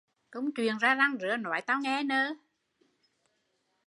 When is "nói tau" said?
1.43-1.79